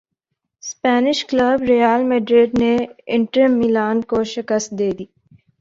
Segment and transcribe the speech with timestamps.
[0.63, 2.73] Spanish club Real Madrid نے
[3.15, 5.05] Inter Milan کو شکست دے دی